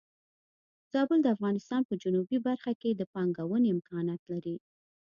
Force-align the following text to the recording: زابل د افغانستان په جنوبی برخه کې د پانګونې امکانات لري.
زابل 0.93 1.19
د 1.23 1.27
افغانستان 1.35 1.81
په 1.85 1.93
جنوبی 2.01 2.37
برخه 2.47 2.71
کې 2.81 2.89
د 2.95 3.01
پانګونې 3.13 3.67
امکانات 3.75 4.21
لري. 4.31 4.55